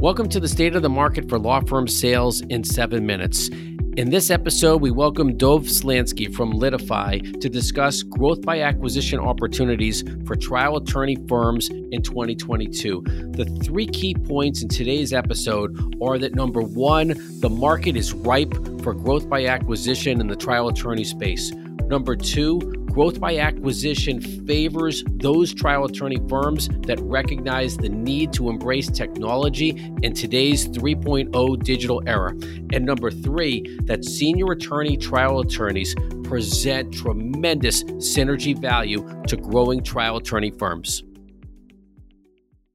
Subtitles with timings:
[0.00, 3.48] Welcome to the State of the Market for Law Firm Sales in seven minutes.
[3.98, 10.02] In this episode, we welcome Dov Slansky from Litify to discuss growth by acquisition opportunities
[10.24, 13.02] for trial attorney firms in 2022.
[13.32, 17.08] The three key points in today's episode are that number one,
[17.40, 21.52] the market is ripe for growth by acquisition in the trial attorney space.
[21.88, 22.58] Number two,
[22.90, 29.70] growth by acquisition favors those trial attorney firms that recognize the need to embrace technology
[30.02, 32.30] in today's 3.0 digital era.
[32.72, 40.16] And number three, that senior attorney trial attorneys present tremendous synergy value to growing trial
[40.16, 41.04] attorney firms.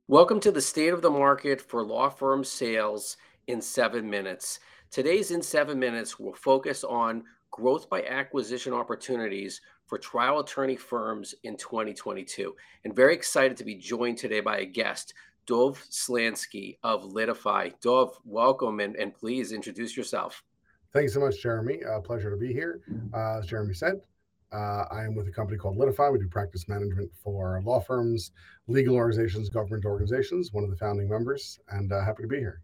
[0.07, 4.59] Welcome to the state of the market for law firm sales in seven minutes.
[4.91, 11.35] Today's In Seven Minutes will focus on growth by acquisition opportunities for trial attorney firms
[11.43, 12.55] in 2022.
[12.83, 15.13] And very excited to be joined today by a guest,
[15.45, 17.73] Dov Slansky of Litify.
[17.81, 20.43] Dov, welcome and, and please introduce yourself.
[20.93, 21.83] Thanks so much, Jeremy.
[21.83, 22.81] Uh, pleasure to be here.
[23.13, 24.01] Uh, as Jeremy said,
[24.53, 26.11] uh, I am with a company called Litify.
[26.11, 28.31] We do practice management for law firms,
[28.67, 32.61] legal organizations, government organizations, one of the founding members, and uh, happy to be here.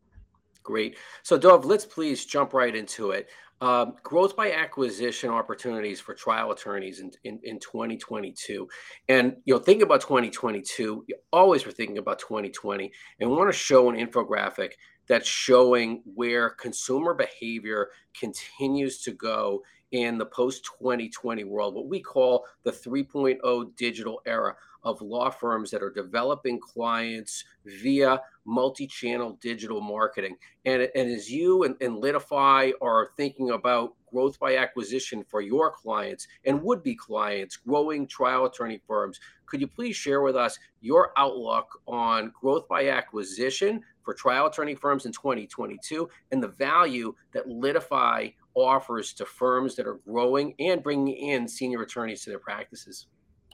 [0.63, 0.97] Great.
[1.23, 3.29] So, Dov, let's please jump right into it.
[3.61, 8.67] Um, growth by acquisition opportunities for trial attorneys in, in, in 2022.
[9.07, 12.91] And, you know, thinking about 2022, you always were thinking about 2020.
[13.19, 14.71] And want to show an infographic
[15.07, 21.99] that's showing where consumer behavior continues to go in the post 2020 world, what we
[21.99, 29.81] call the 3.0 digital era of law firms that are developing clients via multi-channel digital
[29.81, 30.35] marketing.
[30.65, 35.71] And, and as you and, and Litify are thinking about growth by acquisition for your
[35.71, 41.11] clients and would-be clients, growing trial attorney firms, could you please share with us your
[41.17, 47.47] outlook on growth by acquisition for trial attorney firms in 2022 and the value that
[47.47, 53.07] Litify offers to firms that are growing and bringing in senior attorneys to their practices?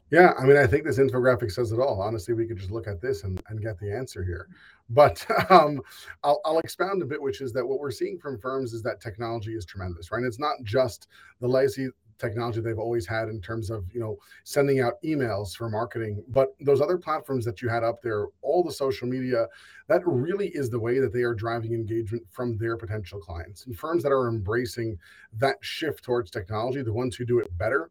[0.09, 2.01] Yeah, I mean, I think this infographic says it all.
[2.01, 4.47] Honestly, we could just look at this and, and get the answer here.
[4.89, 5.81] But um,
[6.23, 9.01] I'll, I'll expound a bit, which is that what we're seeing from firms is that
[9.01, 10.23] technology is tremendous, right?
[10.23, 11.07] It's not just
[11.41, 15.69] the legacy technology they've always had in terms of you know sending out emails for
[15.69, 19.47] marketing but those other platforms that you had up there all the social media
[19.87, 23.77] that really is the way that they are driving engagement from their potential clients and
[23.77, 24.97] firms that are embracing
[25.33, 27.89] that shift towards technology the ones who do it better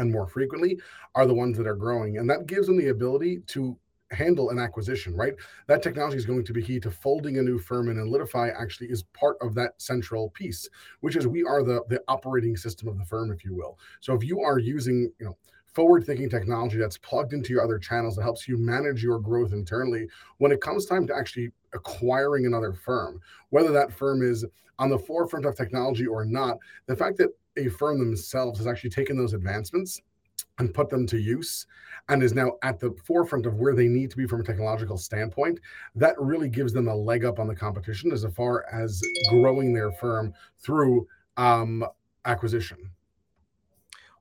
[0.00, 0.78] and more frequently
[1.14, 2.18] are the ones that are growing.
[2.18, 3.76] And that gives them the ability to
[4.10, 5.34] handle an acquisition, right?
[5.66, 8.88] That technology is going to be key to folding a new firm and Litify actually
[8.88, 10.68] is part of that central piece,
[11.00, 13.78] which is we are the the operating system of the firm, if you will.
[14.00, 15.36] So if you are using, you know,
[15.74, 19.52] forward thinking technology that's plugged into your other channels that helps you manage your growth
[19.52, 24.44] internally when it comes time to actually acquiring another firm whether that firm is
[24.80, 28.90] on the forefront of technology or not the fact that a firm themselves has actually
[28.90, 30.00] taken those advancements
[30.60, 31.66] and put them to use
[32.08, 34.96] and is now at the forefront of where they need to be from a technological
[34.96, 35.58] standpoint
[35.94, 39.90] that really gives them a leg up on the competition as far as growing their
[39.92, 41.06] firm through
[41.36, 41.84] um,
[42.26, 42.78] acquisition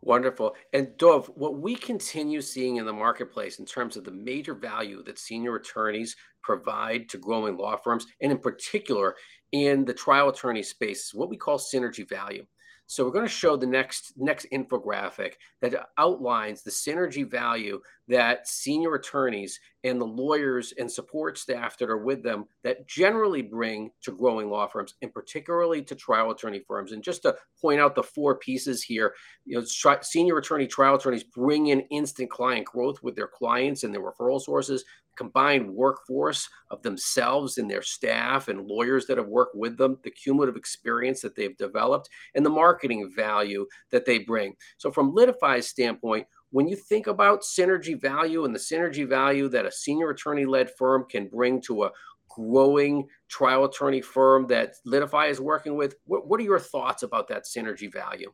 [0.02, 0.56] Wonderful.
[0.72, 5.04] And Dov, what we continue seeing in the marketplace in terms of the major value
[5.04, 9.16] that senior attorneys provide to growing law firms, and in particular
[9.52, 12.46] in the trial attorney space, is what we call synergy value.
[12.90, 18.48] So we're going to show the next next infographic that outlines the synergy value that
[18.48, 23.92] senior attorneys and the lawyers and support staff that are with them that generally bring
[24.02, 26.92] to growing law firms and particularly to trial attorney firms.
[26.92, 29.14] And just to point out the four pieces here,
[29.46, 33.84] you know, tri- senior attorney trial attorneys bring in instant client growth with their clients
[33.84, 34.84] and their referral sources
[35.20, 40.10] combined workforce of themselves and their staff and lawyers that have worked with them, the
[40.10, 44.56] cumulative experience that they've developed, and the marketing value that they bring.
[44.78, 49.66] So, from Litify's standpoint, when you think about synergy value and the synergy value that
[49.66, 51.92] a senior attorney led firm can bring to a
[52.30, 57.28] growing trial attorney firm that Litify is working with, what, what are your thoughts about
[57.28, 58.32] that synergy value?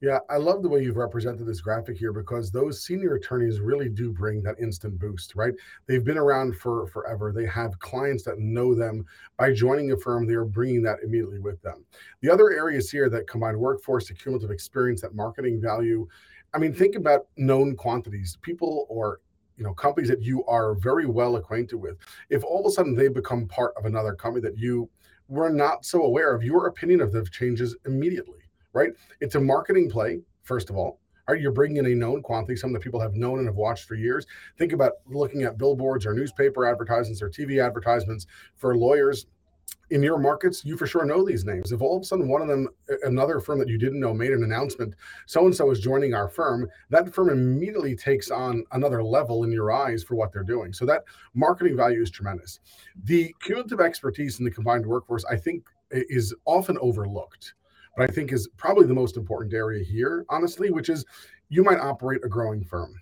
[0.00, 3.88] Yeah, I love the way you've represented this graphic here because those senior attorneys really
[3.88, 5.52] do bring that instant boost, right?
[5.88, 7.32] They've been around for forever.
[7.32, 9.04] They have clients that know them.
[9.36, 11.84] By joining a firm, they are bringing that immediately with them.
[12.20, 16.06] The other areas here that combine workforce, the cumulative experience, that marketing value.
[16.54, 19.20] I mean, think about known quantities, people or
[19.56, 21.96] you know companies that you are very well acquainted with.
[22.30, 24.88] If all of a sudden they become part of another company that you
[25.28, 28.38] were not so aware of, your opinion of them changes immediately
[28.72, 28.92] right?
[29.20, 31.00] It's a marketing play, first of all.
[31.28, 33.84] Right, you're bringing in a known quantity, some that people have known and have watched
[33.84, 34.26] for years.
[34.56, 39.26] Think about looking at billboards or newspaper advertisements or TV advertisements for lawyers
[39.90, 41.72] in your markets, you for sure know these names.
[41.72, 42.68] If all of a sudden one of them,
[43.04, 44.94] another firm that you didn't know, made an announcement,
[45.26, 49.52] so and so is joining our firm, that firm immediately takes on another level in
[49.52, 50.72] your eyes for what they're doing.
[50.72, 51.04] So that
[51.34, 52.60] marketing value is tremendous.
[53.04, 57.54] The cumulative expertise in the combined workforce, I think, is often overlooked,
[57.96, 61.04] but I think is probably the most important area here, honestly, which is
[61.48, 62.94] you might operate a growing firm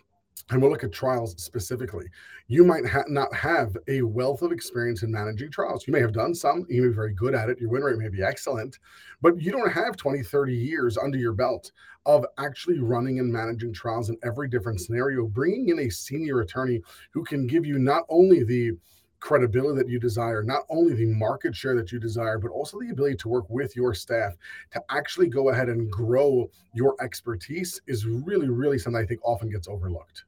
[0.50, 2.06] and we'll look at trials specifically.
[2.49, 5.87] You might ha- not have a wealth of experience in managing trials.
[5.87, 7.99] You may have done some, you may be very good at it, your win rate
[7.99, 8.79] may be excellent,
[9.23, 11.73] but you don't have 20, 30 years under your belt
[12.05, 16.81] of actually running and managing trials in every different scenario, bringing in a senior attorney
[17.11, 18.73] who can give you not only the
[19.21, 22.91] credibility that you desire, not only the market share that you desire, but also the
[22.91, 24.35] ability to work with your staff
[24.71, 29.51] to actually go ahead and grow your expertise is really, really something I think often
[29.51, 30.25] gets overlooked.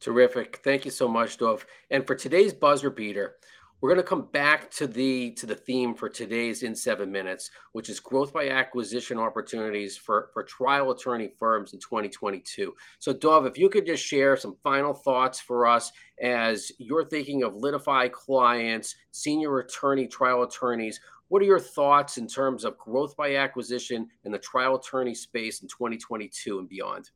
[0.00, 0.60] Terrific.
[0.62, 1.66] Thank you so much, Dov.
[1.90, 3.36] And for today's buzzer beater,
[3.80, 7.50] we're going to come back to the to the theme for today's in seven minutes,
[7.72, 12.74] which is growth by acquisition opportunities for for trial attorney firms in 2022.
[12.98, 15.92] So, Dov, if you could just share some final thoughts for us
[16.22, 21.00] as you're thinking of Litify clients, senior attorney, trial attorneys.
[21.28, 25.62] What are your thoughts in terms of growth by acquisition in the trial attorney space
[25.62, 27.10] in 2022 and beyond?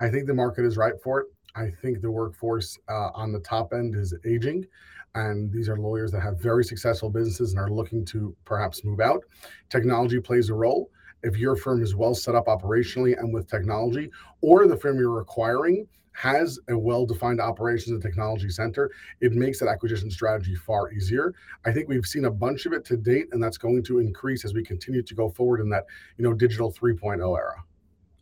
[0.00, 1.26] I think the market is right for it.
[1.54, 4.66] I think the workforce uh, on the top end is aging,
[5.14, 9.00] and these are lawyers that have very successful businesses and are looking to perhaps move
[9.00, 9.24] out.
[9.68, 10.90] Technology plays a role.
[11.22, 14.10] If your firm is well set up operationally and with technology,
[14.40, 19.68] or the firm you're acquiring has a well-defined operations and technology center, it makes that
[19.68, 21.34] acquisition strategy far easier.
[21.64, 24.44] I think we've seen a bunch of it to date, and that's going to increase
[24.44, 25.84] as we continue to go forward in that,
[26.18, 27.64] you know, digital 3.0 era.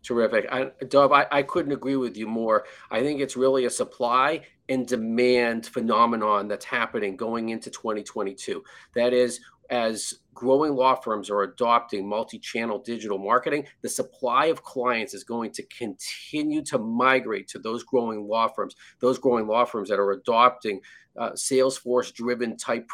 [0.03, 0.47] Terrific.
[0.51, 2.65] I, Dov, I, I couldn't agree with you more.
[2.91, 8.63] I think it's really a supply and demand phenomenon that's happening going into 2022.
[8.95, 15.13] That is, as growing law firms are adopting multi-channel digital marketing, the supply of clients
[15.13, 19.89] is going to continue to migrate to those growing law firms, those growing law firms
[19.89, 20.81] that are adopting
[21.21, 22.89] uh, Salesforce driven type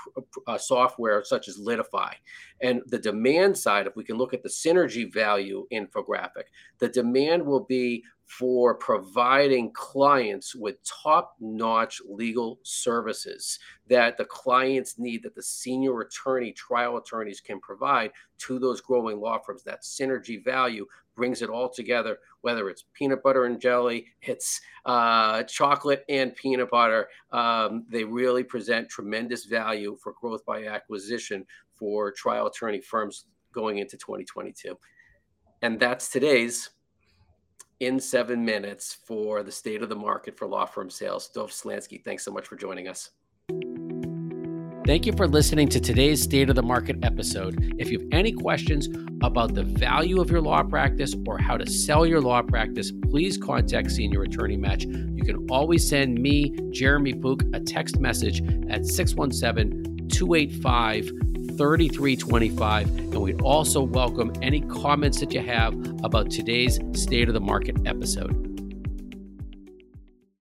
[0.49, 2.13] uh, software such as Litify.
[2.61, 6.47] And the demand side, if we can look at the synergy value infographic,
[6.79, 14.99] the demand will be for providing clients with top notch legal services that the clients
[14.99, 19.63] need, that the senior attorney, trial attorneys can provide to those growing law firms.
[19.63, 20.87] That synergy value
[21.17, 26.71] brings it all together, whether it's peanut butter and jelly, it's uh, chocolate and peanut
[26.71, 27.09] butter.
[27.33, 33.79] Um, they really present tremendous value for growth by acquisition for trial attorney firms going
[33.79, 34.79] into 2022.
[35.63, 36.71] And that's today's
[37.81, 41.29] in seven minutes for the state of the market for law firm sales.
[41.29, 43.11] Dov Slansky, thanks so much for joining us.
[44.87, 47.75] Thank you for listening to today's State of the Market episode.
[47.77, 48.89] If you have any questions
[49.21, 53.37] about the value of your law practice or how to sell your law practice, please
[53.37, 54.85] contact Senior Attorney Match.
[54.85, 58.41] You can always send me, Jeremy Pook, a text message
[58.71, 61.07] at 617 285
[61.59, 62.87] 3325.
[62.87, 65.75] And we'd also welcome any comments that you have
[66.05, 68.56] about today's State of the Market episode.